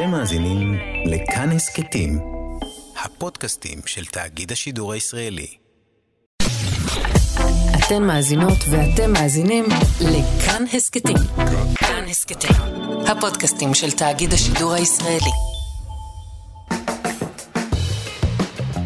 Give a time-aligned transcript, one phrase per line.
[0.00, 2.18] אתם מאזינים לכאן הסכתים,
[3.04, 5.46] הפודקאסטים של תאגיד השידור הישראלי.
[7.78, 9.64] אתן מאזינות ואתם מאזינים
[10.00, 11.16] לכאן הסכתים.
[11.74, 12.56] כאן הסכתים,
[13.06, 15.32] הפודקאסטים של תאגיד השידור הישראלי.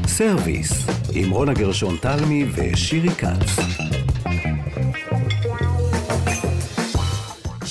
[0.07, 0.73] סרוויס,
[1.13, 4.04] עם רונה גרשון תלמי ושירי כץ.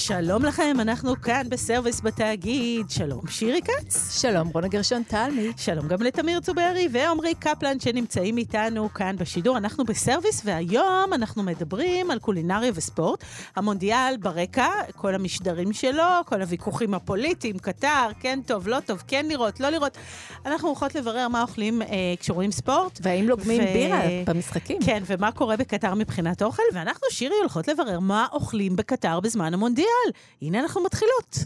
[0.07, 2.89] שלום לכם, אנחנו כאן בסרוויס בתאגיד.
[2.89, 4.21] שלום, שירי כץ.
[4.21, 5.51] שלום, רונה גרשון תלמי.
[5.57, 9.57] שלום גם לתמיר צוברי ועמרי קפלן שנמצאים איתנו כאן בשידור.
[9.57, 13.23] אנחנו בסרוויס, והיום אנחנו מדברים על קולינריה וספורט.
[13.55, 19.59] המונדיאל ברקע, כל המשדרים שלו, כל הוויכוחים הפוליטיים, קטר, כן טוב, לא טוב, כן לראות,
[19.59, 19.97] לא לראות.
[20.45, 21.87] אנחנו הולכות לברר מה אוכלים אה,
[22.19, 22.99] כשרואים ספורט.
[23.01, 23.73] והאם לוגמים ו...
[23.73, 24.77] בירה במשחקים.
[24.85, 26.63] כן, ומה קורה בקטר מבחינת אוכל.
[26.73, 29.92] ואנחנו, שירי, הולכות לברר מה אוכלים בקטר בזמן המונדיאל.
[30.41, 31.37] הנה אנחנו מתחילות.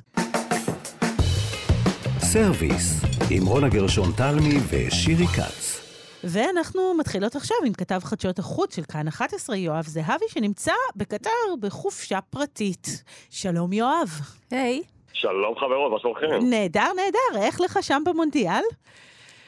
[2.20, 3.02] סרוויס,
[3.32, 5.88] עם רונה גרשון תלמי ושירי כץ.
[6.23, 12.20] ואנחנו מתחילות עכשיו עם כתב חדשות החוץ של כאן 11, יואב זהבי, שנמצא בקטאר בחופשה
[12.22, 13.04] פרטית.
[13.30, 14.09] שלום, יואב.
[14.52, 14.82] היי.
[14.83, 14.97] היי.
[15.14, 16.50] שלום חברות, מה שלומכם?
[16.50, 17.45] נהדר, נהדר.
[17.45, 18.64] איך לך שם במונדיאל?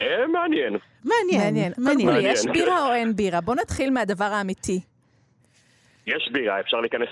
[0.01, 0.77] אה, מעניין.
[1.03, 1.73] מעניין, מעניין.
[1.77, 2.33] מעניין.
[2.33, 3.41] יש בירה או אין בירה?
[3.41, 4.79] בוא נתחיל מהדבר האמיתי.
[6.09, 7.09] יש בירה, אפשר להיכנס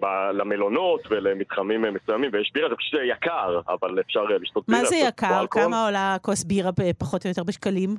[0.00, 4.80] ב- למלונות ולמתחמים uh, מסוימים, ויש בירה, זה פשוט יקר, אבל אפשר לשתות בירה.
[4.82, 5.44] מה זה יקר?
[5.50, 7.96] כמה עולה כוס בירה פחות או יותר בשקלים?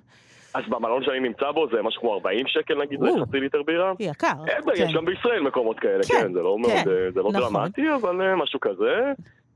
[0.53, 3.93] אז במלון שאני נמצא בו זה משהו כמו 40 שקל נגיד, זה חצי ליטר בירה.
[3.99, 4.33] יקר.
[4.45, 4.71] כן.
[4.75, 6.83] יש גם בישראל מקומות כאלה, כן, כן זה לא, כן,
[7.15, 7.53] לא נכון.
[7.53, 9.13] דרמטי, אבל משהו כזה.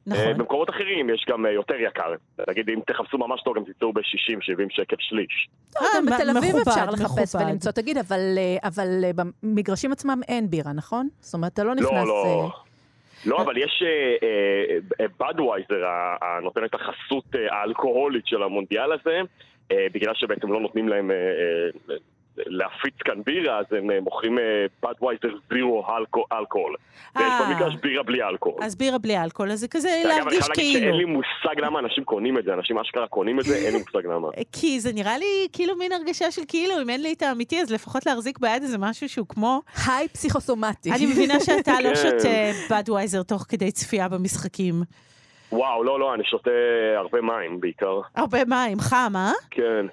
[0.08, 0.34] נכון.
[0.38, 2.14] במקומות אחרים יש גם יותר יקר.
[2.50, 5.50] נגיד, אם תחפשו ממש טוב, גם תמצאו ב-60-70 שקל שליש.
[5.76, 7.72] גם בתל אביב אפשר לחפש ולמצוא.
[7.72, 7.98] תגיד,
[8.64, 11.10] אבל במגרשים עצמם אין בירה, נכון?
[11.20, 11.92] זאת אומרת, אתה לא נכנס...
[11.92, 12.50] לא, לא.
[13.26, 13.84] לא, אבל יש
[15.20, 15.86] בדווייזר,
[16.22, 19.20] הנותן את החסות האלכוהולית של המונדיאל הזה,
[19.74, 21.12] בגלל שבעצם לא נותנים להם
[22.38, 24.38] להפיץ כאן בירה, אז הם אה, מוכרים
[24.84, 25.86] בדווייזר זירו
[26.32, 26.76] אלכוהול.
[27.16, 27.46] ויש אה.
[27.46, 28.64] במגרש בירה בלי אלכוהול.
[28.64, 30.80] אז בירה בלי אלכוהול, אז זה כזה להרגיש כאילו.
[30.80, 33.80] שאין לי מושג למה אנשים קונים את זה, אנשים אשכרה קונים את זה, אין לי
[33.86, 34.28] מושג למה.
[34.52, 37.72] כי זה נראה לי כאילו מין הרגשה של כאילו, אם אין לי את האמיתי, אז
[37.72, 39.62] לפחות להחזיק ביד איזה משהו שהוא כמו...
[39.88, 40.92] היי פסיכוסומטי.
[40.92, 41.96] אני מבינה שאתה לא כן.
[41.96, 44.76] שותה בדווייזר תוך כדי צפייה במשחקים.
[45.52, 46.52] וואו, לא, לא, אני שותה
[46.98, 48.02] הרבה מים בעיקר.
[48.16, 49.32] הרבה מים, חם, אה?
[49.52, 49.86] כן.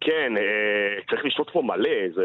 [0.00, 2.24] כן, אה, צריך לשתות פה מלא, זה...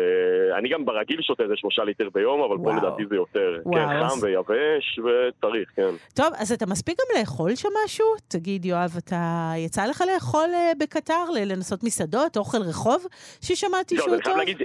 [0.58, 2.64] אני גם ברגיל שותה איזה שלושה ליטר ביום, אבל וואו.
[2.64, 3.60] פה לדעתי זה יותר.
[3.66, 4.24] וואו, כן, חם אז...
[4.24, 5.96] ויבש, וצריך, כן.
[6.16, 8.06] טוב, אז אתה מספיק גם לאכול שם משהו?
[8.28, 9.52] תגיד, יואב, אתה...
[9.58, 13.06] יצא לך לאכול אה, בקטר, לנסות מסעדות, אוכל רחוב,
[13.42, 14.38] ששמעתי שהוא טוב?
[14.38, 14.62] להגיד...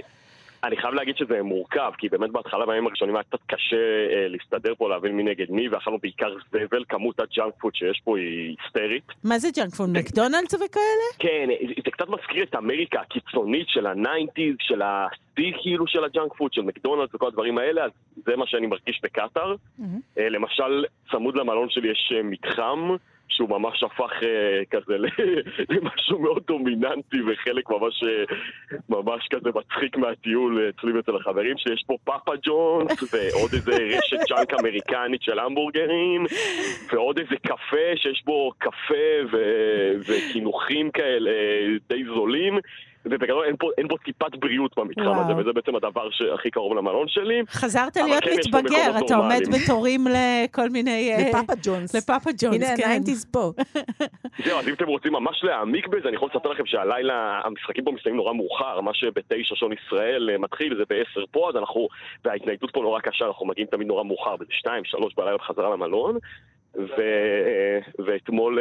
[0.63, 4.75] אני חייב להגיד שזה מורכב, כי באמת בהתחלה בימים הראשונים היה קצת קשה אה, להסתדר
[4.75, 9.03] פה, להבין מי נגד מי, ואכלנו בעיקר זבל, כמות הג'אנק פוד שיש פה היא היסטרית.
[9.23, 9.89] מה זה ג'אנק פוד?
[9.89, 11.09] מקדונלדס וכאלה?
[11.19, 16.03] כן, זה, זה קצת מזכיר את אמריקה הקיצונית של ה nineties, של השיא כאילו של
[16.03, 17.91] הג'אנק פוד, של מקדונלדס וכל הדברים האלה, אז
[18.25, 19.55] זה מה שאני מרגיש בקטאר.
[19.55, 19.83] Mm-hmm.
[20.17, 22.95] אה, למשל, צמוד למלון שלי יש אה, מתחם.
[23.29, 24.25] שהוא ממש הפך אה,
[24.71, 24.97] כזה
[25.73, 31.97] למשהו מאוד דומיננטי וחלק ממש, אה, ממש כזה מצחיק מהטיול אצלי אצל החברים שיש פה
[32.03, 36.25] פאפה ג'ונס ועוד איזה רשת ג'אנק אמריקנית של המבורגרים
[36.93, 39.37] ועוד איזה קפה שיש בו קפה
[40.07, 41.31] וקינוחים כאלה
[41.89, 42.59] די זולים
[43.05, 45.21] ובגדול אין פה, אין פה טיפת בריאות במתחם וואו.
[45.21, 47.41] הזה, וזה בעצם הדבר שהכי קרוב למלון שלי.
[47.49, 51.11] חזרת להיות כן מתבגר, אתה עומד בתורים לכל מיני...
[51.13, 51.95] אה, לפאפה ג'ונס.
[51.95, 52.73] לפאפה ג'ונס, הנה, כן.
[52.73, 53.51] הנה ה nineties פה.
[54.45, 57.91] זהו, אז אם אתם רוצים ממש להעמיק בזה, אני יכול לספר לכם שהלילה, המשחקים פה
[57.91, 61.87] מסתיימים נורא מאוחר, מה שבתשע שעון ישראל אה, מתחיל, זה בעשר פה, אז אנחנו,
[62.25, 66.17] וההתניידות פה נורא קשה, אנחנו מגיעים תמיד נורא מאוחר, באיזה שתיים, שלוש בלילה בחזרה למלון,
[66.75, 67.01] ו...
[67.01, 68.59] אה, ואתמול...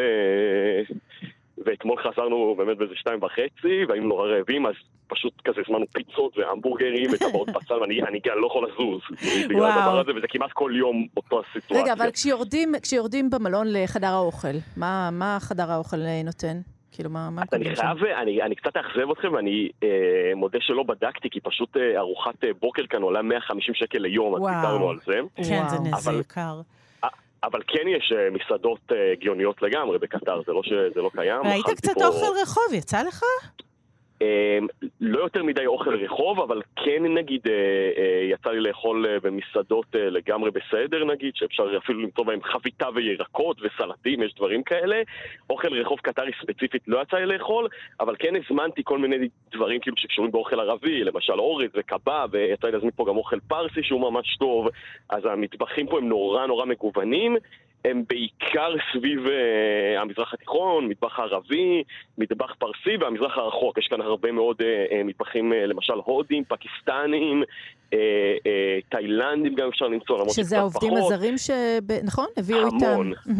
[1.66, 4.74] ואתמול חזרנו באמת באיזה שתיים וחצי, והיינו נורא רעבים, אז
[5.06, 9.00] פשוט כזה הזמנו פיצות והמבורגרים וטבעות בצל, ואני אני לא יכול לזוז
[9.48, 11.82] בגלל הדבר הזה, וזה כמעט כל יום אותו הסיטואציה.
[11.82, 16.60] רגע, אבל כשיורדים, כשיורדים במלון לחדר האוכל, מה, מה חדר האוכל נותן?
[16.99, 19.88] כאילו, מה, מה אני חייב, אני, אני קצת אאכזב אתכם, ואני אה,
[20.37, 24.43] מודה שלא בדקתי, כי פשוט אה, ארוחת אה, בוקר כאן עולה 150 שקל ליום, אז
[24.43, 25.20] דיברנו על זה.
[25.49, 26.00] כן, וואו.
[26.00, 26.61] זה יקר.
[27.44, 31.43] אבל כן יש אה, מסעדות הגיוניות אה, לגמרי בקטר, זה לא שזה לא קיים.
[31.44, 32.06] ראית קצת פה...
[32.06, 33.23] אוכל רחוב, יצא לך?
[34.20, 34.67] אמ,
[35.00, 37.53] לא יותר מדי אוכל רחוב, אבל כן נגיד אה,
[38.03, 43.56] אה, יצא לי לאכול אה, במסעדות לגמרי בסדר נגיד, שאפשר אפילו למצוא בהם חביתה וירקות
[43.62, 45.03] וסלטים, יש דברים כאלה.
[45.50, 47.69] אוכל רחוב קטרי ספציפית לא יצא לי לאכול,
[48.00, 52.73] אבל כן הזמנתי כל מיני דברים כאילו שקשורים באוכל ערבי, למשל אורז וקבב, ויצא לי
[52.73, 54.69] להזמין פה גם אוכל פרסי שהוא ממש טוב,
[55.11, 57.37] אז המטבחים פה הם נורא נורא מגוונים.
[57.84, 59.30] הם בעיקר סביב uh,
[60.00, 61.82] המזרח התיכון, מטבח ערבי,
[62.19, 63.78] מטבח פרסי והמזרח הרחוק.
[63.78, 67.96] יש כאן הרבה מאוד uh, מטבחים, uh, למשל הודים, פקיסטנים, uh, uh,
[68.88, 70.44] תאילנדים גם אפשר למצוא, למרות פחות.
[70.44, 71.50] שזה העובדים הזרים ש...
[72.04, 72.26] נכון?
[72.36, 73.12] הביאו המון.
[73.12, 73.32] איתם.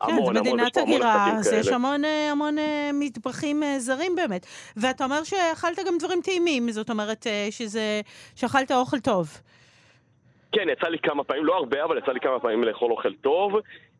[0.00, 0.34] המון.
[0.34, 2.02] כן, זה מדינת הגירה, אז יש המון,
[2.32, 2.56] המון
[2.94, 4.46] מטבחים זרים באמת.
[4.76, 8.00] ואתה אומר שאכלת גם דברים טעימים, זאת אומרת שזה,
[8.34, 9.40] שאכלת אוכל טוב.
[10.52, 13.52] כן, יצא לי כמה פעמים, לא הרבה, אבל יצא לי כמה פעמים לאכול אוכל טוב.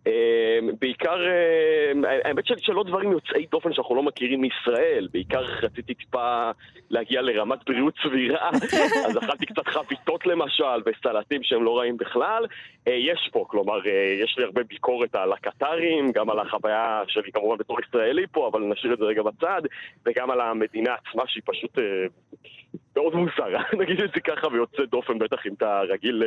[0.07, 6.51] אמ, בעיקר, אמ, האמת שלא דברים יוצאי דופן שאנחנו לא מכירים מישראל, בעיקר רציתי טיפה
[6.91, 8.51] להגיע לרמת בריאות סבירה,
[9.09, 12.47] אז אכלתי קצת חביתות למשל, וסלטים שהם לא רעים בכלל.
[12.89, 17.33] אה, יש פה, כלומר, אה, יש לי הרבה ביקורת על הקטרים, גם על החוויה שלי
[17.33, 19.63] כמובן בתור ישראלי פה, אבל נשאיר את זה רגע בצד,
[20.07, 21.85] וגם על המדינה עצמה שהיא פשוט אה,
[22.97, 26.23] מאוד מוזרה, נגיד את זה ככה, ויוצא דופן בטח אם אתה רגיל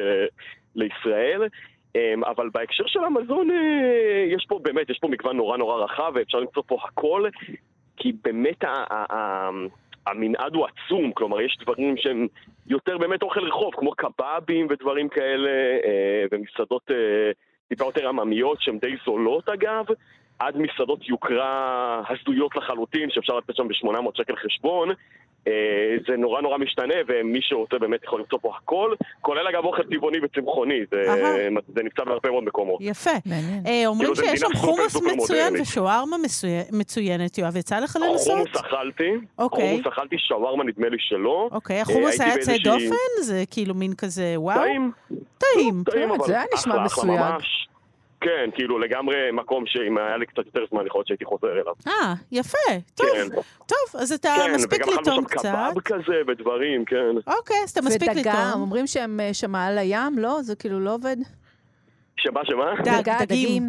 [0.76, 1.48] לישראל.
[1.96, 6.12] אמ, אבל בהקשר של המזון, אה, יש פה באמת, יש פה מגוון נורא נורא רחב,
[6.16, 7.30] ואפשר למצוא פה הכל,
[7.98, 8.64] כי באמת
[10.08, 12.28] המנעד הוא עצום, כלומר יש דברים שהם
[12.68, 15.50] יותר באמת אוכל רחוב, כמו קבבים ודברים כאלה,
[15.86, 17.32] אה, ומסעדות אה,
[17.68, 19.86] טיפה יותר עממיות שהן די זולות אגב,
[20.40, 24.90] עד מסעדות יוקרה הזויות לחלוטין, שאפשר לתת שם ב-800 שקל חשבון,
[25.48, 25.54] אה,
[26.08, 30.18] זה נורא נורא משתנה, ומי שרוצה באמת יכול למצוא פה הכל, כולל אגב אוכל טבעוני
[30.24, 31.04] וצמחוני, זה,
[31.76, 32.78] זה נמצא בהרבה מאוד מקומות.
[32.82, 33.10] יפה.
[33.66, 36.18] אה, אומרים כאילו, שיש שם חומוס מצוין ושווארמה
[36.72, 38.34] מצוינת, יואב, יצא לך לנסות?
[38.34, 39.70] חומוס אכלתי, אוקיי.
[39.70, 41.50] חומוס אכלתי, שווארמה נדמה לי שלא.
[41.52, 43.22] אוקיי, אה, החומוס היה יוצא דופן?
[43.22, 44.60] זה כאילו מין כזה וואו?
[44.62, 44.92] טעים.
[45.40, 45.84] טעים.
[46.26, 47.20] זה היה נשמע מסויג.
[48.21, 51.74] כן, כאילו לגמרי מקום שאם היה לי קצת יותר זמן, יכול להיות שהייתי חוזר אליו.
[51.88, 52.57] אה, יפה,
[52.95, 53.07] טוב.
[53.13, 53.27] כן.
[53.66, 55.42] טוב, אז אתה כן, מספיק לטעום קצת.
[55.42, 57.16] כן, וגם אכלנו שם קבב כזה ודברים, כן.
[57.27, 58.18] אוקיי, אז אתה מספיק לטעום.
[58.19, 60.42] ודגה, אומרים שהם אה, שם על הים, לא?
[60.42, 61.18] זה כאילו לא עובד?
[62.18, 62.74] שמה, שמה?
[62.83, 63.63] דג, דגים.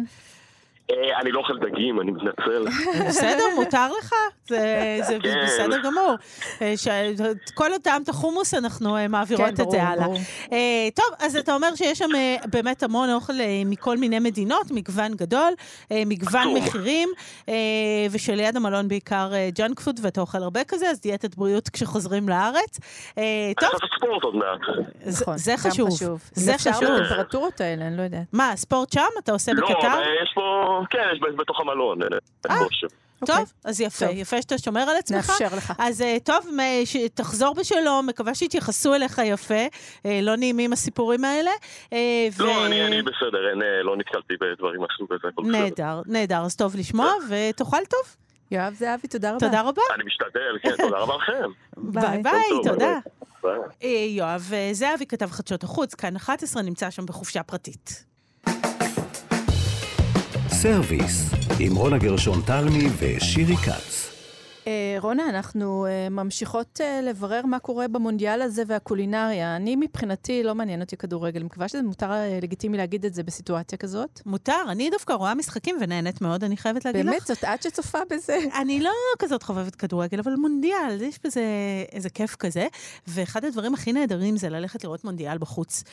[0.91, 2.65] אה, אני לא אוכל דגים, אני מתנצל.
[3.07, 4.13] בסדר, מותר לך,
[4.47, 5.35] זה כן.
[5.43, 6.15] בסדר גמור.
[6.61, 6.73] אה,
[7.53, 10.05] כל עוד טעמת חומוס, אנחנו אה, מעבירות כן, את זה הלאה.
[10.95, 12.09] טוב, אז אתה אומר שיש שם
[12.45, 13.33] באמת המון אוכל
[13.65, 15.53] מכל מיני מדינות, מגוון גדול,
[15.91, 17.09] מגוון מחירים,
[18.11, 22.79] ושליד המלון בעיקר ג'אנק פוד, ואתה אוכל הרבה כזה, אז דיאטת בריאות כשחוזרים לארץ.
[23.59, 23.69] טוב.
[23.97, 24.59] ספורט עוד מעט.
[25.21, 25.89] נכון, זה חשוב.
[26.31, 26.73] זה חשוב.
[26.73, 28.27] אפשר בטמפרטורות האלה, אני לא יודעת.
[28.33, 29.01] מה, ספורט שם?
[29.23, 29.99] אתה עושה לא, בקטר?
[29.99, 30.50] לא, יש פה...
[30.89, 32.07] כן, יש בתוך המלון, אה,
[32.41, 32.67] טוב,
[33.21, 33.43] אוקיי.
[33.65, 35.29] אז יפה, יפה שאתה שומר על עצמך.
[35.29, 35.73] נאפשר לך.
[35.77, 36.49] אז אה, טוב,
[37.13, 39.65] תחזור בשלום, מקווה שיתייחסו אליך יפה.
[40.05, 41.51] אה, לא נעימים הסיפורים האלה.
[42.39, 43.53] לא, אני בסדר,
[43.83, 45.27] לא נתקלתי בדברים מהסוג הזה.
[45.51, 48.15] נהדר, נהדר, אז טוב לשמוע, ותאכל טוב.
[48.51, 49.39] יואב זהבי, תודה רבה.
[49.39, 49.81] תודה רבה.
[49.95, 51.49] אני משתדל, כן, תודה רבה לכם.
[51.93, 52.99] ביי ביי, תודה.
[54.09, 58.10] יואב זהבי כתב חדשות החוץ, כאן 11, נמצא שם בחופשה פרטית.
[60.61, 61.29] סרוויס,
[61.59, 64.10] עם רונה גרשון תלמי ושירי כץ.
[64.67, 69.55] אה, רונה, אנחנו אה, ממשיכות אה, לברר מה קורה במונדיאל הזה והקולינריה.
[69.55, 71.43] אני מבחינתי, לא מעניין אותי כדורגל.
[71.43, 72.11] מקווה שזה מותר
[72.41, 74.21] לגיטימי להגיד את זה בסיטואציה כזאת.
[74.25, 77.21] מותר, אני דווקא רואה משחקים ונהנית מאוד, אני חייבת להגיד באמת?
[77.21, 77.27] לך.
[77.27, 77.37] באמת?
[77.37, 78.37] זאת את שצופה בזה?
[78.61, 81.43] אני לא כזאת חובבת כדורגל, אבל מונדיאל, יש בזה
[81.91, 82.67] איזה כיף כזה.
[83.07, 85.83] ואחד הדברים הכי נהדרים זה ללכת לראות מונדיאל בחוץ.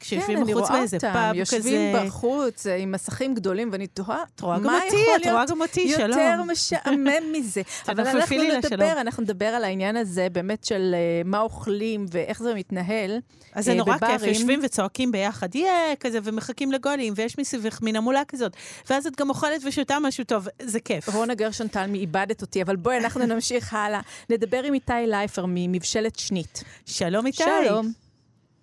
[0.00, 1.38] כשיושבים כן, בחוץ באיזה פאב כזה.
[1.38, 7.59] יושבים בחוץ עם מסכים גדולים, ואני תוהה, מה יכול להיות יותר משעמם מזה?
[7.88, 12.54] אבל אנחנו נדבר, אנחנו נדבר על העניין הזה באמת של uh, מה אוכלים ואיך זה
[12.54, 13.18] מתנהל.
[13.52, 14.18] אז זה uh, נורא בברים.
[14.18, 18.52] כיף, יושבים וצועקים ביחד, יהיה כזה, ומחכים לגולים, ויש מסביבך מין המולה כזאת.
[18.90, 21.08] ואז את גם אוכלת ושותה משהו טוב, זה כיף.
[21.08, 24.00] רונה גרשון טלמי איבדת אותי, אבל בואי אנחנו נמשיך הלאה.
[24.30, 26.64] נדבר עם איתי לייפר ממבשלת שנית.
[26.86, 27.44] שלום איתי.
[27.64, 28.09] שלום.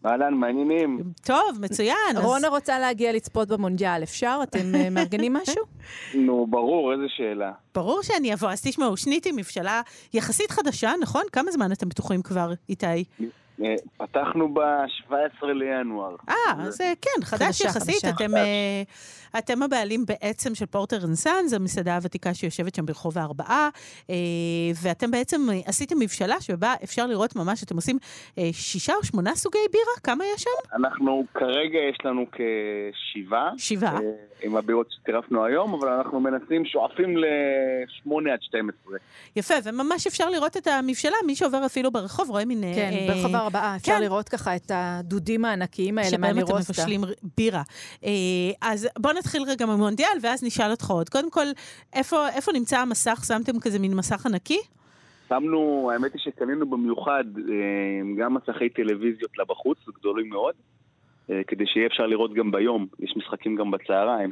[0.05, 1.03] אהלן, מעניינים.
[1.25, 2.17] טוב, מצוין.
[2.23, 4.39] רונה רוצה להגיע לצפות במונדיאל, אפשר?
[4.43, 5.63] אתם אה, מארגנים משהו?
[6.25, 7.51] נו, ברור, איזה שאלה.
[7.75, 8.49] ברור שאני אבוא.
[8.49, 9.81] אז תשמעו, שניתי מבשלה
[10.13, 11.23] יחסית חדשה, נכון?
[11.31, 13.03] כמה זמן אתם בטוחים כבר, איתי?
[13.63, 16.15] אה, פתחנו ב-17 לינואר.
[16.29, 18.05] אה, אז אה, כן, חדש יחסית.
[18.15, 18.81] אתם, אה,
[19.39, 23.69] אתם הבעלים בעצם של פורטר אנסן, זו המסעדה הוותיקה שיושבת שם ברחוב הארבעה,
[24.83, 27.97] ואתם בעצם עשיתם מבשלה שבה אפשר לראות ממש, אתם עושים
[28.51, 29.93] שישה או שמונה סוגי בירה?
[30.03, 30.75] כמה יש שם?
[30.75, 33.51] אנחנו, כרגע יש לנו כשבעה.
[33.57, 33.99] שבעה.
[34.41, 38.97] עם הבירות שצירפנו היום, אבל אנחנו מנסים, שואפים ל-8 עד 12.
[39.35, 42.61] יפה, וממש אפשר לראות את המבשלה, מי שעובר אפילו ברחוב רואה מין...
[42.75, 44.01] כן, ברחוב ארבעה, אפשר כן.
[44.01, 46.73] לראות ככה את הדודים הענקיים האלה מהנירוסטה.
[46.73, 47.61] שבהם אתם מבשלים בירה.
[48.03, 48.09] אה,
[48.61, 51.09] אז בואו נתחיל רגע ממונדיאל, ואז נשאל אותך עוד.
[51.09, 51.45] קודם כל,
[51.93, 53.23] איפה, איפה נמצא המסך?
[53.27, 54.59] שמתם כזה מין מסך ענקי?
[55.29, 60.53] שמנו, האמת היא שקנינו במיוחד אה, גם מסכי טלוויזיות לבחוץ, גדולים מאוד.
[61.47, 64.31] כדי שיהיה אפשר לראות גם ביום, יש משחקים גם בצהריים,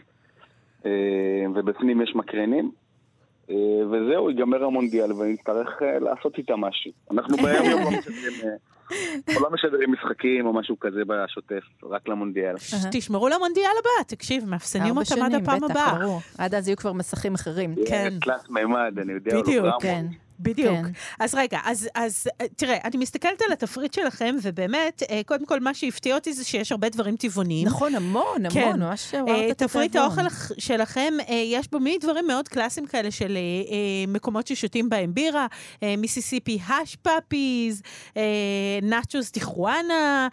[1.55, 2.71] ובפנים יש מקרנים,
[3.91, 6.91] וזהו, ייגמר המונדיאל ונצטרך לעשות איתה משהו.
[7.11, 8.57] אנחנו ביום יום לא משדרים...
[9.27, 12.55] אנחנו לא משדרים משחקים או משהו כזה בשוטף, רק למונדיאל.
[12.91, 15.97] תשמרו למונדיאל הבא, תקשיב, מאפסנים אותם עד הפעם הבאה.
[16.37, 17.75] עד אז יהיו כבר מסכים אחרים.
[17.87, 18.13] כן.
[18.21, 19.41] תלת מימד, אני יודע.
[19.41, 20.05] בדיוק, כן.
[20.39, 20.85] בדיוק.
[20.85, 20.91] כן.
[21.19, 25.73] אז רגע, אז, אז תראה, אני מסתכלת על התפריט שלכם, ובאמת, אה, קודם כל, מה
[25.73, 27.67] שהפתיע אותי זה שיש הרבה דברים טבעוניים.
[27.67, 28.79] נכון, המון, המון, כן.
[28.79, 29.53] ממש עברת את התיאבון.
[29.53, 30.21] תפריט האוכל
[30.57, 33.73] שלכם, אה, יש בו מיני דברים מאוד קלאסיים כאלה של אה,
[34.07, 35.47] מקומות ששותים בהם בירה,
[35.97, 37.81] מיסיסיפי hush puppies,
[38.81, 40.27] נאצ'וס טיחואנה,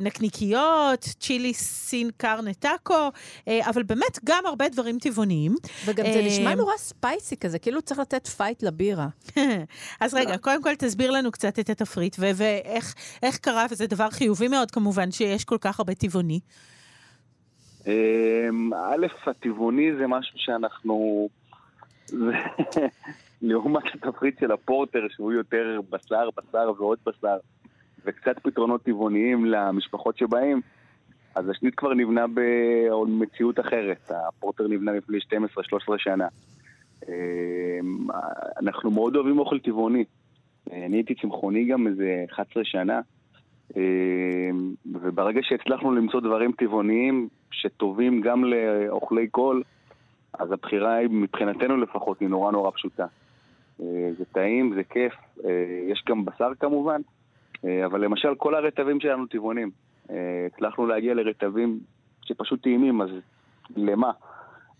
[0.00, 3.08] נקניקיות, chili sin carne טאקו,
[3.46, 5.54] אבל באמת גם הרבה דברים טבעוניים.
[5.86, 9.08] וגם זה נשמע נורא spicy כזה, כאילו צריך לתת fight לבירה.
[10.00, 14.70] אז רגע, קודם כל תסביר לנו קצת את התפריט, ואיך קרה, וזה דבר חיובי מאוד
[14.70, 16.40] כמובן, שיש כל כך הרבה טבעוני.
[17.86, 21.28] אמ, א', הטבעוני זה משהו שאנחנו...
[23.42, 27.36] לעומת התפריט של הפורטר, שהוא יותר בשר, בשר ועוד בשר,
[28.04, 30.60] וקצת פתרונות טבעוניים למשפחות שבאים,
[31.34, 34.10] אז השנית כבר נבנה במציאות אחרת.
[34.28, 35.22] הפורטר נבנה לפני 12-13
[35.98, 36.28] שנה.
[37.08, 38.06] אמ,
[38.62, 40.04] אנחנו מאוד אוהבים אוכל טבעוני.
[40.72, 43.00] אני הייתי צמחוני גם איזה 11 שנה,
[43.76, 49.62] אמ, וברגע שהצלחנו למצוא דברים טבעוניים שטובים גם לאוכלי קול,
[50.38, 53.06] אז הבחירה היא, מבחינתנו לפחות, היא נורא נורא פשוטה.
[53.82, 55.12] אה, זה טעים, זה כיף,
[55.44, 55.50] אה,
[55.88, 57.00] יש גם בשר כמובן,
[57.64, 59.70] אה, אבל למשל כל הרטבים שלנו טבעונים.
[60.46, 61.80] הצלחנו להגיע לרטבים
[62.24, 63.10] שפשוט טעימים, אז
[63.76, 64.10] למה?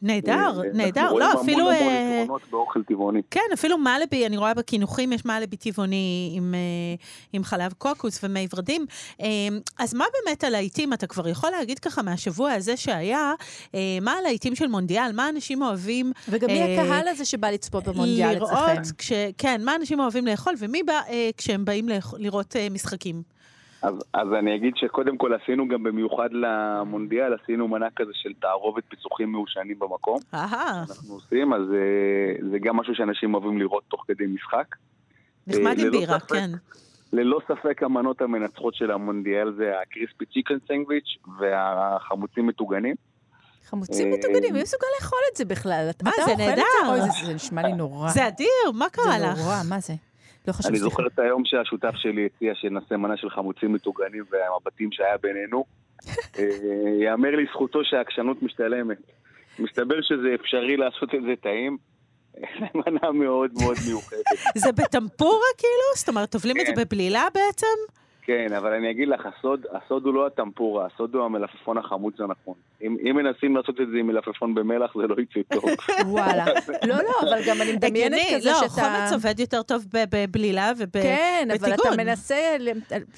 [0.02, 1.12] נהדר, אה, נהדר.
[1.12, 1.70] לא, אפילו...
[1.70, 3.22] אנחנו רואים המון המון יתרונות באוכל טבעוני.
[3.30, 6.60] כן, אפילו מלבי, אני רואה בקינוחים, יש מלבי טבעוני עם, אה,
[7.32, 8.86] עם חלב קוקוס ומי ורדים.
[9.20, 9.26] אה,
[9.78, 10.92] אז מה באמת הלהיטים?
[10.92, 13.34] אתה כבר יכול להגיד ככה מהשבוע הזה שהיה,
[14.02, 15.12] מה הלהיטים של מונדיאל?
[15.12, 16.12] מה אנשים אוהבים...
[16.28, 18.82] וגם מי הקהל הזה שבא לצפות במונדיאל אצלכם?
[18.98, 21.00] כש, כן, מה אנשים אוהבים לאכול, ומי בא
[21.36, 21.88] כשהם באים
[22.18, 23.39] לראות משחקים?
[23.82, 28.82] אז, אז אני אגיד שקודם כל עשינו גם במיוחד למונדיאל, עשינו מנה כזה של תערובת
[28.88, 30.18] פיצוחים מעושנים במקום.
[30.34, 30.84] אהה.
[30.88, 34.76] אנחנו עושים, אז אה, זה גם משהו שאנשים אוהבים לראות תוך כדי משחק.
[35.46, 36.50] נחמד עם אה, בירה, ספק, כן.
[37.12, 42.94] ללא ספק המנות המנצחות של המונדיאל זה הקריספי צ'יקן סנגוויץ' והחמוצים מטוגנים.
[43.64, 45.90] חמוצים אה, מטוגנים, מי מסוגל לאכול את זה בכלל?
[46.02, 46.62] מה, זה נהדר.
[47.26, 48.10] זה נשמע לי נורא.
[48.10, 49.36] זה אדיר, מה קרה לך?
[49.36, 49.94] זה נורא, מה זה?
[50.48, 54.88] לא חשוב, אני זוכר את היום שהשותף שלי הציע שנעשה מנה של חמוצים מטוגנים והמבטים
[54.92, 55.64] שהיה בינינו.
[56.38, 56.44] אה,
[57.04, 58.98] יאמר לזכותו שהעקשנות משתלמת.
[59.58, 61.76] מסתבר שזה אפשרי לעשות את זה טעים.
[62.86, 64.24] מנה מאוד מאוד מיוחדת.
[64.56, 65.96] זה בטמפורה כאילו?
[65.96, 66.84] זאת אומרת, טובלים את זה כן.
[66.84, 67.99] בבלילה בעצם?
[68.22, 72.54] כן, אבל אני אגיד לך, הסוד, הסוד הוא לא הטמפורה, הסוד הוא המלפפון החמוץ הנכון.
[72.82, 75.64] אם, אם מנסים לעשות את זה עם מלפפון במלח, זה לא יצא טוב.
[76.06, 76.44] וואלה.
[76.88, 78.82] לא, לא, אבל גם אני מדמיינת כזה לא, שאתה...
[78.82, 81.02] לא, חומץ עובד יותר טוב בבלילה ובטיגון.
[81.02, 82.56] כן, אבל אתה מנסה,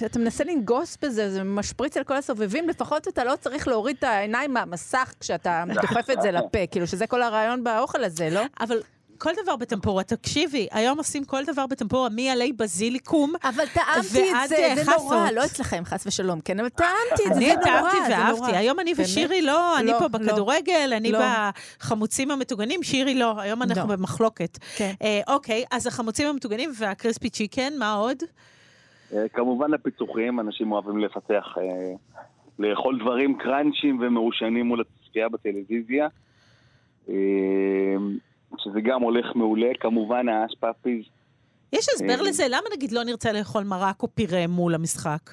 [0.07, 4.05] אתה מנסה לנגוס בזה, זה משפריץ על כל הסובבים, לפחות אתה לא צריך להוריד את
[4.05, 8.43] העיניים מהמסך כשאתה דוחף את זה לפה, כאילו שזה כל הרעיון באוכל הזה, לא?
[8.61, 8.77] אבל
[9.23, 10.03] כל דבר בטמפורה.
[10.03, 15.45] תקשיבי, היום עושים כל דבר בטמפורה, מעלי בזיליקום אבל טעמתי את זה, זה נורא, לא
[15.45, 17.91] אצלכם, חס ושלום, כן, אבל טעמתי את זה, זה נורא, זה נורא.
[17.91, 18.57] אני טעמתי ואהבתי.
[18.57, 20.09] היום אני ושירי לא, אני לא, פה לא.
[20.09, 21.19] בכדורגל, אני לא.
[21.79, 24.59] בחמוצים המטוגנים, שירי לא, היום אנחנו במחלוקת.
[24.77, 24.93] כן.
[25.03, 28.17] אה, אוקיי, אז החמוצים המטוגנים והקריספי צ'יקן, מה עוד?
[29.15, 31.63] אה, כמובן הפיצוחים, אנשים אוהבים לפתח, אה,
[32.59, 36.09] לאכול דברים קראנצ'ים ומעושנים מול הצפייה בטלוויזיה.
[38.59, 41.05] שזה גם הולך מעולה, כמובן האש פאפיז.
[41.73, 42.45] יש הסבר אה, לזה?
[42.49, 45.31] למה נגיד לא נרצה לאכול מרק או פירה מול המשחק?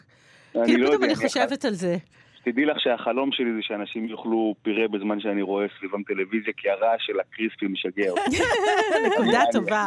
[0.53, 1.97] כאילו פתאום אני חושבת על זה.
[2.41, 7.01] שתדעי לך שהחלום שלי זה שאנשים יאכלו פירה בזמן שאני רואה סביבם טלוויזיה, כי הרעש
[7.05, 8.37] של הקריספי משגע אותי.
[9.07, 9.85] נקודה טובה,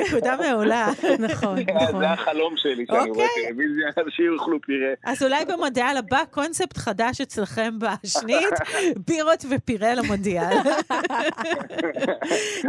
[0.00, 0.88] נקודה מעולה,
[1.18, 1.98] נכון, נכון.
[1.98, 3.46] זה החלום שלי, שאני רואה אוקיי.
[3.46, 4.92] טלוויזיה, אנשים יאכלו פירה.
[5.04, 8.54] אז אולי במונדיאל הבא קונספט חדש אצלכם בשנית,
[9.08, 10.56] בירות ופירה למונדיאל.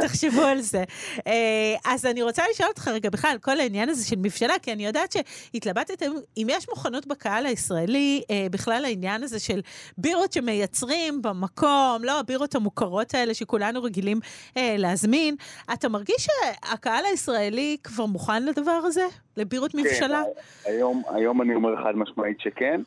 [0.01, 0.83] תחשבו על זה.
[1.27, 4.85] אה, אז אני רוצה לשאול אותך רגע בכלל, כל העניין הזה של מבשלה, כי אני
[4.85, 9.59] יודעת שהתלבטתם, אם יש מוכנות בקהל הישראלי, אה, בכלל העניין העניין הזה של
[9.97, 14.19] בירות שמייצרים במקום, לא הבירות המוכרות האלה שכולנו רגילים
[14.57, 15.35] אה, להזמין.
[15.73, 19.05] אתה מרגיש שהקהל הישראלי כבר מוכן לדבר הזה?
[19.37, 20.23] לבירות כן, מבשלה?
[20.63, 22.81] כן, היום, היום אני אומר חד משמעית שכן.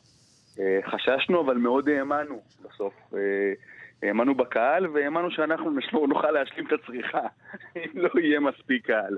[0.59, 2.93] אה, חששנו, אבל מאוד האמנו בסוף.
[3.13, 3.53] אה,
[4.03, 5.71] האמנו בקהל, והאמנו שאנחנו
[6.07, 7.27] נוכל להשלים את הצריכה,
[7.77, 9.17] אם לא יהיה מספיק קהל.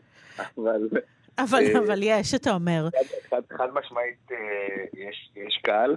[0.57, 0.89] אבל...
[1.38, 2.88] אבל, אה, אבל יש, אתה אומר.
[2.91, 4.31] חד, חד, חד משמעית
[4.93, 5.95] יש, יש קהל.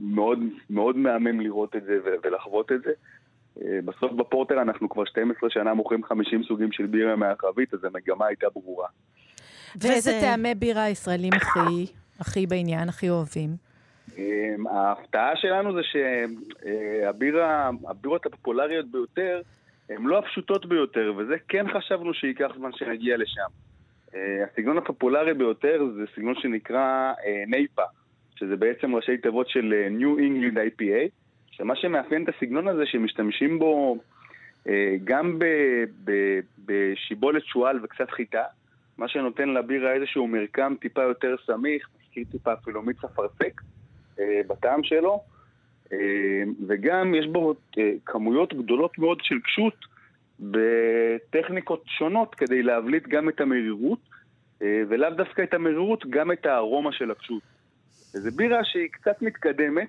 [0.00, 0.38] מאוד,
[0.70, 2.92] מאוד מהמם לראות את זה ולחוות את זה.
[3.84, 8.46] בסוף בפורטר אנחנו כבר 12 שנה מוכרים 50 סוגים של בירה מהערבית, אז המגמה הייתה
[8.54, 8.88] ברורה.
[9.80, 11.86] ואיזה טעמי בירה ישראלים הכי,
[12.20, 13.50] הכי בעניין, הכי אוהבים?
[14.70, 15.80] ההפתעה שלנו זה
[17.02, 19.40] שהבירות הפופולריות ביותר
[19.88, 23.48] הן לא הפשוטות ביותר, וזה כן חשבנו שייקח זמן שנגיע לשם.
[24.52, 27.12] הסגנון הפופולרי ביותר זה סגנון שנקרא
[27.46, 27.82] נייפה,
[28.36, 31.10] שזה בעצם ראשי תיבות של New England IPA,
[31.50, 33.98] שמה שמאפיין את הסגנון הזה שמשתמשים בו
[35.04, 35.38] גם
[36.66, 38.42] בשיבולת שועל וקצת חיטה,
[38.98, 43.60] מה שנותן לבירה איזשהו מרקם טיפה יותר סמיך, מזכיר טיפה אפילו מיץ אפרסק
[44.18, 45.20] בטעם שלו,
[46.66, 47.54] וגם יש בו
[48.06, 49.74] כמויות גדולות מאוד של קשות
[50.40, 53.98] בטכניקות שונות כדי להבליט גם את המרירות,
[54.60, 57.42] ולאו דווקא את המרירות, גם את הארומה של הקשות.
[58.14, 59.88] זו בירה שהיא קצת מתקדמת.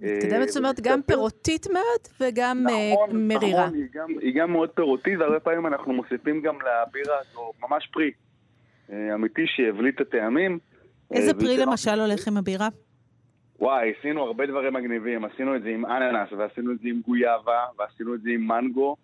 [0.00, 3.66] מתקדמת, זאת אומרת, גם פירותית מאוד וגם נכון, מרירה.
[3.66, 7.88] נכון, היא גם, היא גם מאוד פירותית, והרבה פעמים אנחנו מוסיפים גם לבירה הזו ממש
[7.92, 8.10] פרי
[9.14, 10.58] אמיתי שהבליט את הטעמים.
[11.10, 12.68] איזה פרי למשל הולך עם הבירה?
[13.58, 15.24] וואי, עשינו הרבה דברים מגניבים.
[15.24, 18.96] עשינו את זה עם אננס, ועשינו את זה עם גויאבה, ועשינו את זה עם מנגו,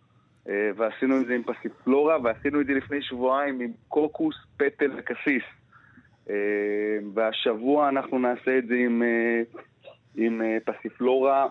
[0.46, 5.42] ועשינו את זה עם פסיפלורה, ועשינו את זה לפני שבועיים עם קוקוס, פטל וקסיס.
[7.14, 9.02] והשבוע אנחנו נעשה את זה עם,
[10.16, 11.48] עם פסיפלורה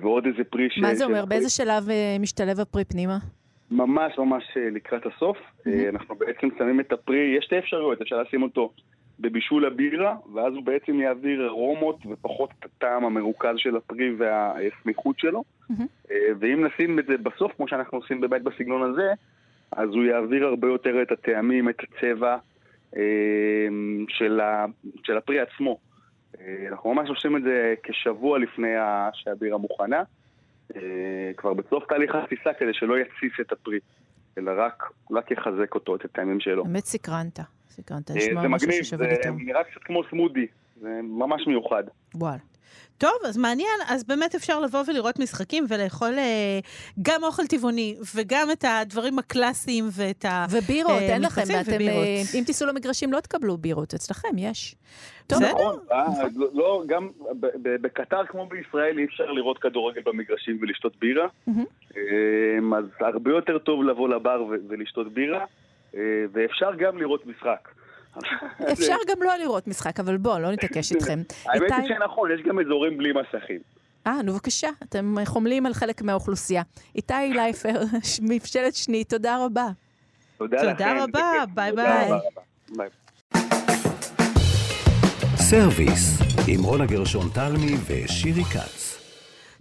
[0.00, 0.78] ועוד איזה פרי ש...
[0.78, 1.24] מה זה אומר?
[1.24, 1.88] באיזה שלב
[2.20, 3.18] משתלב הפרי פנימה?
[3.70, 5.38] ממש ממש לקראת הסוף.
[5.88, 8.72] אנחנו בעצם שמים את הפרי, יש שתי אפשרויות, אפשר לשים אותו
[9.20, 15.44] בבישול הבירה, ואז הוא בעצם יעביר ארומות ופחות את הטעם המרוכז של הפרי והסמיכות שלו.
[15.70, 16.12] Mm-hmm.
[16.38, 19.12] ואם נשים את זה בסוף, כמו שאנחנו עושים באמת בסגנון הזה,
[19.72, 22.36] אז הוא יעביר הרבה יותר את הטעמים, את הצבע
[24.08, 24.66] של, ה...
[25.04, 25.78] של הפרי עצמו.
[26.68, 28.68] אנחנו ממש עושים את זה כשבוע לפני
[29.12, 30.02] שהבירה מוכנה,
[31.36, 33.78] כבר בסוף תהליך התסיסה כדי שלא יתסיס את הפרי,
[34.38, 36.64] אלא רק, רק יחזק אותו, את הטעמים שלו.
[36.64, 37.38] באמת סקרנת.
[37.68, 39.20] סקרנת לשמוע משהו ששווה לטעום.
[39.22, 40.46] זה מגניב, זה נראה קצת כמו סמודי,
[40.80, 41.84] זה ממש מיוחד.
[42.14, 42.38] וואלה.
[43.02, 46.58] טוב, אז מעניין, אז באמת אפשר לבוא ולראות משחקים ולאכול אה,
[47.02, 50.46] גם אוכל טבעוני וגם את הדברים הקלאסיים ואת ה...
[50.50, 54.74] ובירות, אה, אין לכם, אתם, אה, אם תיסעו למגרשים לא תקבלו בירות, אצלכם יש.
[55.26, 56.04] טוב, נכון, אה,
[56.36, 57.08] לא, לא, גם
[57.62, 61.26] בקטאר כמו בישראל אי אפשר לראות כדורגל במגרשים ולשתות בירה,
[62.76, 65.44] אז הרבה יותר טוב לבוא לבר ולשתות בירה.
[66.32, 67.68] ואפשר גם לראות משחק.
[68.72, 71.22] אפשר גם לא לראות משחק, אבל בואו, לא נתעקש איתכם.
[71.46, 73.58] האמת היא שנכון, יש גם אזורים בלי מסכים.
[74.06, 76.62] אה, נו בבקשה, אתם חומלים על חלק מהאוכלוסייה.
[76.94, 77.82] איתי לייפר,
[78.28, 79.66] מבשלת שני, תודה רבה.
[80.38, 80.76] תודה לכם.
[81.06, 82.88] תודה רבה, ביי ביי.
[85.36, 88.91] סרוויס, עם רונה גרשון תלמי ושירי כץ.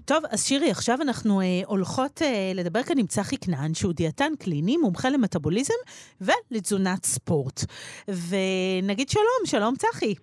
[0.05, 4.33] טוב, אז שירי, עכשיו אנחנו אה, הולכות אה, לדבר כאן עם צחי כנען, שהוא דיאטן
[4.39, 5.73] קליני, מומחה למטאבוליזם
[6.21, 7.65] ולתזונת ספורט.
[8.07, 10.15] ונגיד שלום, שלום צחי.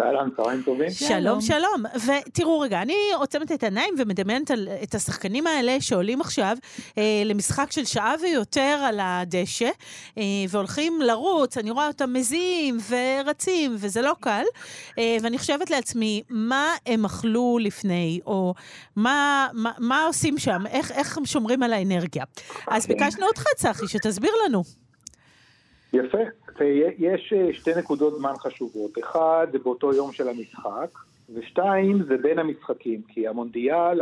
[0.00, 0.90] אהלן, צהריים טובים.
[0.90, 1.82] שלום, שלום.
[2.06, 4.50] ותראו רגע, אני עוצמת את העיניים ומדמיינת
[4.82, 6.56] את השחקנים האלה שעולים עכשיו
[6.98, 9.68] אה, למשחק של שעה ויותר על הדשא,
[10.18, 14.44] אה, והולכים לרוץ, אני רואה אותם מזיעים ורצים, וזה לא קל.
[14.98, 18.54] אה, ואני חושבת לעצמי, מה הם אכלו לפני, או
[18.96, 22.24] מה, מה, מה עושים שם, איך, איך הם שומרים על האנרגיה.
[22.68, 24.83] אז ביקשנו אותך, צחי, שתסביר לנו.
[25.94, 26.18] יפה.
[26.98, 28.98] יש אה, שתי נקודות זמן חשובות.
[28.98, 30.98] אחד, זה באותו יום של המשחק,
[31.34, 33.02] ושתיים, זה בין המשחקים.
[33.08, 34.00] כי המונדיאל,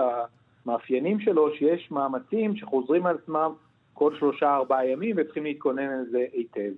[0.66, 3.52] המאפיינים שלו, שיש מאמצים שחוזרים על עצמם
[3.94, 6.72] כל שלושה ארבעה ימים וצריכים להתכונן לזה היטב.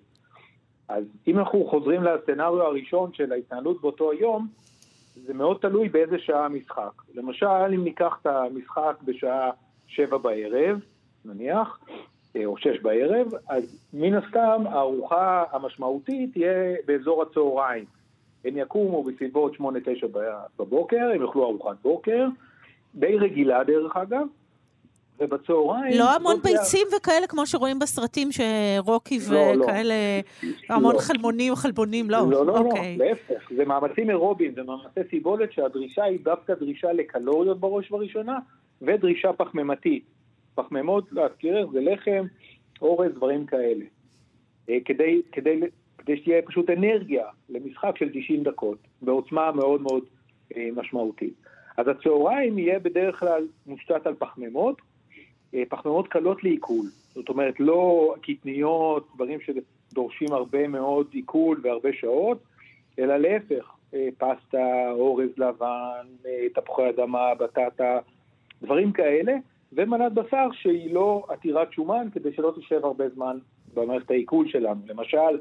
[0.89, 4.47] אז אם אנחנו חוזרים לסצנריו הראשון של ההתנהלות באותו היום,
[5.27, 6.93] זה מאוד תלוי באיזה שעה המשחק.
[7.15, 9.51] למשל, אם ניקח את המשחק בשעה
[9.87, 10.79] שבע בערב,
[11.25, 11.79] נניח,
[12.45, 17.85] או שש בערב, אז מן הסתם הארוחה המשמעותית תהיה באזור הצהריים.
[18.45, 20.07] הם יקומו בסביבות שמונה, תשע
[20.59, 22.27] בבוקר, הם יאכלו ארוחת בוקר,
[22.95, 24.27] די רגילה דרך אגב,
[25.21, 25.99] ובצהריים...
[25.99, 26.97] לא המון ביצים היה...
[26.97, 29.65] וכאלה כמו שרואים בסרטים שרוקי לא, לא.
[29.65, 29.95] וכאלה,
[30.43, 30.75] לא.
[30.75, 31.01] המון לא.
[31.01, 32.19] חלמונים, חלבונים, לא.
[32.31, 32.97] לא, לא, אוקיי.
[32.99, 38.39] לא, להפך, זה מאמצים אירובים, זה מאמצי סיבולת שהדרישה היא דווקא דרישה לקלוריות בראש ובראשונה,
[38.83, 40.05] ודרישה פחמימתית.
[40.55, 42.25] פחמימות, להזכיר, זה לחם,
[42.83, 43.85] אורז, דברים כאלה.
[44.69, 45.61] אה, כדי, כדי,
[45.99, 50.05] כדי שתהיה פשוט אנרגיה למשחק של 90 דקות, בעוצמה מאוד מאוד
[50.57, 51.35] אה, משמעותית.
[51.77, 54.83] אז הצהריים יהיה בדרך כלל מושתת על פחמימות,
[55.55, 56.87] אה, פחמימות קלות לעיכול.
[57.15, 62.39] זאת אומרת, לא קטניות, דברים שדורשים הרבה מאוד עיכול והרבה שעות,
[62.99, 63.71] אלא להפך,
[64.19, 66.07] פסטה, אורז לבן,
[66.55, 67.99] תפוחי אדמה, בטטה,
[68.63, 69.33] דברים כאלה,
[69.77, 73.39] ומנת בשר שהיא לא עתירת שומן כדי שלא תשב הרבה זמן
[73.75, 74.81] במערכת העיכול שלנו.
[74.87, 75.39] למשל,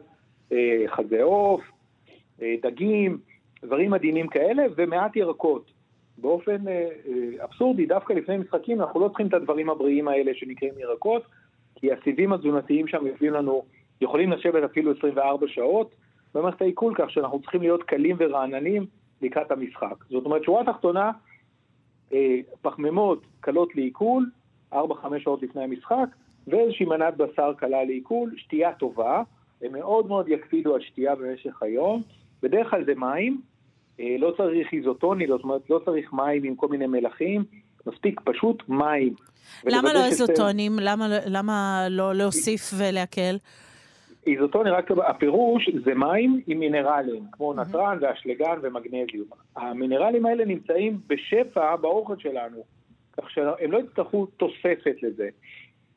[0.87, 1.61] חזה עוף,
[2.39, 3.17] דגים,
[3.61, 5.71] דברים עדינים כאלה, ומעט ירקות.
[6.17, 6.57] באופן
[7.43, 11.23] אבסורדי, דווקא לפני משחקים אנחנו לא צריכים את הדברים הבריאים האלה שנקראים ירקות,
[11.75, 13.63] כי הסיבים התזונתיים שם יושבים לנו,
[14.01, 15.95] יכולים לשבת אפילו 24 שעות
[16.35, 18.85] במערכת העיכול, כך שאנחנו צריכים להיות קלים ורעננים
[19.21, 19.95] לקראת המשחק.
[20.09, 21.11] זאת אומרת, שורה תחתונה, אה,
[22.61, 24.29] פחמימות קלות לעיכול,
[24.73, 24.75] 4-5
[25.19, 26.07] שעות לפני המשחק,
[26.47, 29.23] ואיזושהי מנת בשר קלה לעיכול, שתייה טובה,
[29.61, 32.01] הם מאוד מאוד יקפידו על שתייה במשך היום,
[32.43, 33.41] בדרך כלל זה מים,
[33.99, 37.43] אה, לא צריך איזוטוני, זאת אומרת לא צריך מים עם כל מיני מלחים,
[37.87, 39.13] מספיק פשוט מים.
[39.65, 40.71] למה לא איזוטונים?
[40.79, 43.35] למה, למה לא להוסיף ולהקל?
[44.27, 49.27] איזוטוני, רק הפירוש זה מים עם מינרלים, כמו נתרן ואשלגן ומגנזיום.
[49.55, 52.63] המינרלים האלה נמצאים בשפע באוכל שלנו,
[53.17, 55.29] כך שהם לא יצטרכו תוספת לזה.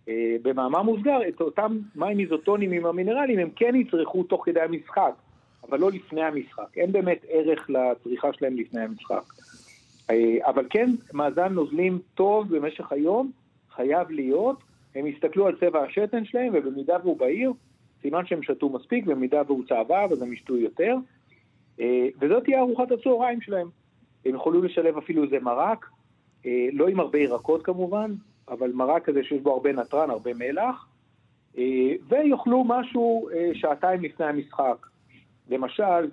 [0.09, 5.12] אה, במאמר מוסגר, את אותם מים איזוטונים עם המינרלים הם כן יצרכו תוך כדי המשחק,
[5.69, 6.79] אבל לא לפני המשחק.
[6.79, 9.23] אין באמת ערך לצריכה שלהם לפני המשחק.
[10.11, 13.31] אה, אבל כן, מאזן נוזלים טוב במשך היום
[13.71, 14.57] חייב להיות,
[14.95, 17.53] הם יסתכלו על צבע השתן שלהם, ובמידה והוא בהיר,
[18.02, 20.96] סימן שהם שתו מספיק, במידה והוא צהבה, אז הם ישתו יותר.
[21.80, 23.68] אה, וזאת תהיה ארוחת הצהריים שלהם.
[24.24, 25.87] הם יכולו לשלב אפילו איזה מרק,
[26.46, 28.14] אה, לא עם הרבה ירקות כמובן,
[28.48, 30.87] אבל מרק כזה שיש בו הרבה נתרן, הרבה מלח,
[32.09, 34.87] ויאכלו משהו שעתיים לפני המשחק.
[35.48, 36.11] למשל,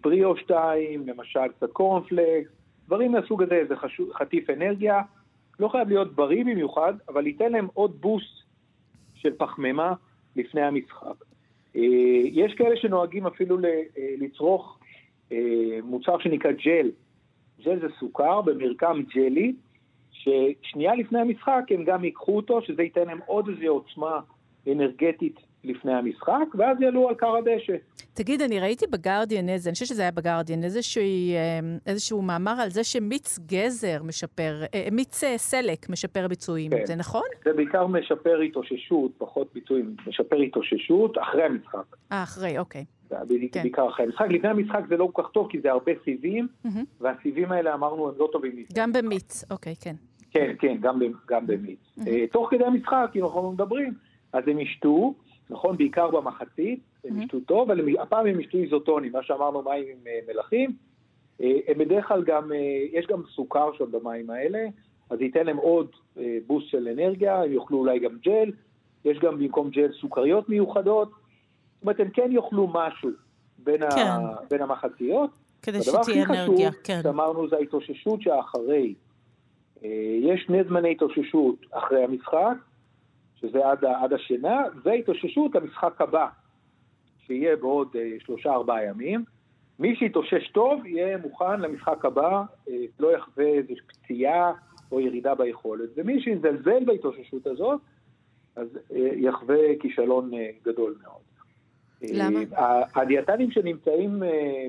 [0.00, 2.50] פרי או שתיים, למשל קצת קורנפלקס,
[2.86, 5.02] דברים מהסוג הזה, זה חשוב, חטיף אנרגיה,
[5.60, 8.42] לא חייב להיות בריא במיוחד, אבל ייתן להם עוד בוסט
[9.14, 9.94] של פחמימה
[10.36, 11.24] לפני המשחק.
[11.76, 11.82] אה,
[12.24, 13.82] יש כאלה שנוהגים אפילו אה,
[14.18, 14.78] לצרוך
[15.32, 16.90] אה, מוצר שנקרא ג'ל.
[17.64, 19.54] ג'ל זה סוכר במרקם ג'לי,
[20.12, 24.20] ששנייה לפני המשחק הם גם ייקחו אותו, שזה ייתן להם עוד איזו עוצמה
[24.66, 27.72] אנרגטית לפני המשחק, ואז יעלו על קר הדשא.
[28.14, 32.70] תגיד, אני ראיתי בגרדיאן איזה, אני חושבת שזה היה בגרדיאן, איזשהו, אמ, איזשהו מאמר על
[32.70, 36.86] זה שמיץ גזר משפר, אה, מיץ אה, סלק משפר ביצועים, כן.
[36.86, 37.22] זה נכון?
[37.44, 41.96] זה בעיקר משפר התאוששות, פחות ביצועים, משפר התאוששות אחרי המשחק.
[42.12, 42.84] אה, אחרי, אוקיי.
[43.52, 43.62] כן.
[43.62, 44.26] בעיקר אחרי המשחק.
[44.30, 46.68] לפני המשחק זה לא כל כך טוב, כי זה הרבה סיבים, mm-hmm.
[47.00, 48.64] והסיבים האלה, אמרנו, הם לא טובים.
[48.74, 49.94] גם במיץ, אוקיי, כן.
[50.30, 51.78] כן, כן, גם, גם במיץ.
[51.98, 52.32] Mm-hmm.
[52.32, 53.94] תוך כדי המשחק, אם אנחנו מדברים,
[54.32, 55.14] אז הם ישתו,
[55.50, 55.76] נכון?
[55.76, 57.22] בעיקר במחצית, הם.
[57.22, 60.70] ישתו טוב, אבל הפעם הם ישתו איזוטונים, מה שאמרנו מים עם uh, מלחים.
[61.40, 62.54] Uh, הם בדרך כלל גם, uh,
[62.92, 64.66] יש גם סוכר שם במים האלה,
[65.10, 65.90] אז ייתן להם עוד
[66.46, 68.50] בוסט של אנרגיה, הם יאכלו אולי גם ג'ל,
[69.04, 71.08] יש גם במקום ג'ל סוכריות מיוחדות.
[71.08, 73.10] זאת אומרת, הם כן יאכלו משהו
[73.58, 74.06] בין, כן.
[74.06, 75.30] ה, בין המחציות.
[75.62, 76.98] כדי שתהיה אנרגיה, כן.
[76.98, 78.94] הדבר הכי חשוב, שאמרנו, זה ההתאוששות שאחרי.
[80.20, 82.54] יש שני זמני התאוששות אחרי המשחק,
[83.40, 86.26] שזה עד, עד השינה, והתאוששות למשחק הבא,
[87.26, 89.24] שיהיה בעוד אה, שלושה ארבעה ימים.
[89.78, 94.52] מי שיתאושש טוב יהיה מוכן למשחק הבא, אה, לא יחווה איזו פציעה
[94.92, 95.88] או ירידה ביכולת.
[95.96, 97.80] ומי שיזלזל בהתאוששות הזאת,
[98.56, 100.30] אז אה, יחווה כישלון
[100.64, 101.20] גדול מאוד.
[102.02, 102.40] למה?
[102.94, 104.22] הדיאטנים שנמצאים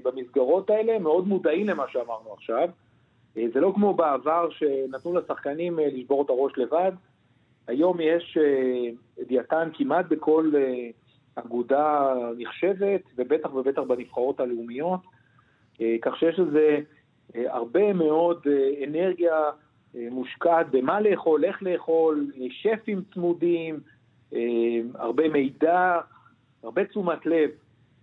[0.04, 2.70] במסגרות האלה מאוד מודעים למה שאמרנו עכשיו.
[3.36, 6.92] זה לא כמו בעבר שנתנו לשחקנים לשבור את הראש לבד.
[7.68, 15.00] היום יש uh, דיאטן כמעט בכל uh, אגודה נחשבת, ובטח ובטח בנבחרות הלאומיות,
[15.76, 16.78] uh, כך שיש לזה
[17.36, 18.48] הרבה מאוד
[18.88, 19.36] אנרגיה
[19.94, 23.80] מושקעת במה לאכול, איך לאכול, שפים צמודים,
[24.96, 26.00] הרבה מידע,
[26.64, 27.50] הרבה תשומת לב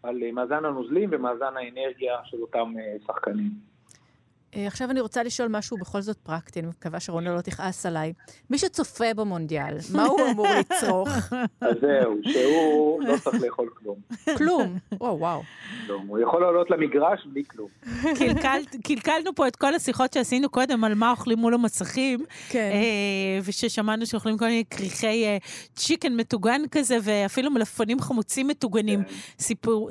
[0.03, 2.75] על מאזן הנוזלים ומאזן האנרגיה של אותם
[3.07, 3.51] שחקנים.
[4.57, 8.13] אה, עכשיו אני רוצה לשאול משהו בכל זאת פרקטי, אני מקווה שרונה לא תכעס עליי.
[8.51, 11.09] מי שצופה במונדיאל, מה הוא אמור לצרוך?
[11.61, 13.99] אז זהו, שהוא לא צריך לאכול כלום.
[14.39, 14.79] כלום?
[15.01, 15.43] וואו, וואו.
[16.07, 17.69] הוא יכול לעלות למגרש בלי כלום.
[18.85, 22.71] קלקלנו פה את כל השיחות שעשינו קודם על מה אוכלים מול המסכים, כן.
[22.73, 25.25] אה, וששמענו שאוכלים כל מיני כריכי
[25.75, 29.15] צ'יקן אה, מטוגן כזה, ואפילו מלפפונים חמוצים מטוגנים, כן.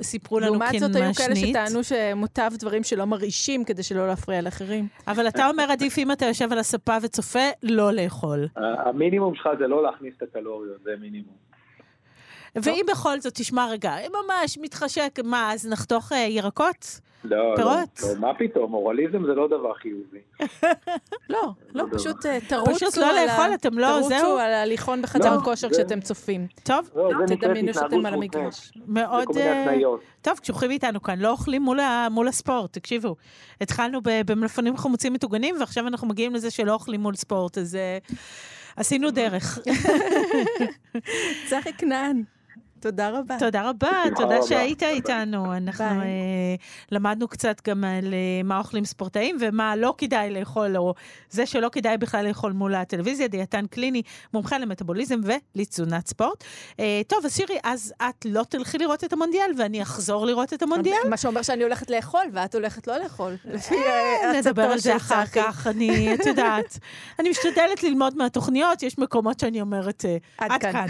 [0.02, 4.42] סיפרו לנו כן לעומת זאת, היו כאלה שטענו שמוטב דברים שלא מרעישים כדי שלא להפריע
[4.48, 4.88] אחרים.
[5.06, 8.46] אבל אתה אומר, עדיף אם אתה יושב על הספה וצופה, לא לאכול.
[8.56, 11.47] המינימום שלך זה לא להכניס את הקלוריות, זה מינימום.
[12.62, 17.00] ואם בכל זאת, תשמע רגע, אם ממש מתחשק, מה, אז נחתוך אה, ירקות?
[17.24, 18.00] לא, פירות?
[18.02, 20.18] לא, לא, מה פתאום, אוראליזם זה לא דבר חיובי.
[21.30, 24.08] לא, לא, פשוט אה, תרוצו פשוט לא לאכול, אתם לא, זהו?
[24.08, 26.46] תרוצו על ההליכון בחדר לא, כושר כשאתם צופים.
[26.62, 26.90] טוב.
[27.26, 28.72] תדמיינו שאתם על המגרש.
[28.86, 29.36] מאוד...
[29.36, 29.76] אה,
[30.22, 31.62] טוב, קשוחים איתנו כאן, לא אוכלים
[32.10, 33.16] מול הספורט, תקשיבו.
[33.60, 37.98] התחלנו במלפונים חמוצים מטוגנים, ועכשיו אנחנו מגיעים לזה שלא אוכלים מול ספורט, אז אה,
[38.76, 39.58] עשינו דרך.
[41.48, 42.22] צחי כנען.
[42.80, 43.36] תודה רבה.
[43.38, 45.56] תודה רבה, תודה שהיית איתנו.
[45.56, 46.04] אנחנו uh,
[46.92, 50.94] למדנו קצת גם על uh, מה אוכלים ספורטאים ומה לא כדאי לאכול, או
[51.30, 54.02] זה שלא כדאי בכלל לאכול מול הטלוויזיה, דיאטן קליני,
[54.34, 55.20] מומחה למטאבוליזם
[55.54, 56.44] ולתזונת ספורט.
[56.72, 60.62] Uh, טוב, אז שירי, אז את לא תלכי לראות את המונדיאל, ואני אחזור לראות את
[60.62, 61.08] המונדיאל?
[61.10, 63.36] מה שאומר שאני הולכת לאכול, ואת הולכת לא לאכול.
[64.38, 66.78] נדבר על זה אחר כך, אני, את יודעת,
[67.18, 70.04] אני משתדלת ללמוד מהתוכניות, יש מקומות שאני אומרת,
[70.38, 70.86] עד כאן.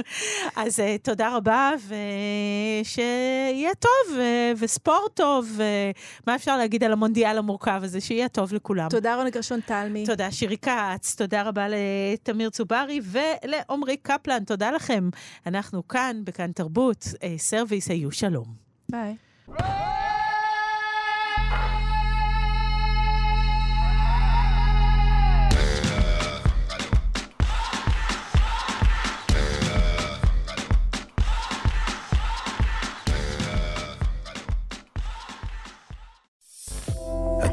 [0.56, 1.13] אז תודה.
[1.14, 4.18] תודה רבה, ושיהיה טוב,
[4.58, 8.00] וספורט טוב, ומה אפשר להגיד על המונדיאל המורכב הזה?
[8.00, 8.88] שיהיה טוב לכולם.
[8.88, 10.06] תודה רוני גרשון תלמי.
[10.06, 15.10] תודה שירי כץ, תודה רבה לתמיר צוברי ולעומרי קפלן, תודה לכם.
[15.46, 18.46] אנחנו כאן, בכאן תרבות, אה, סרוויס, היו שלום.
[18.88, 19.14] ביי.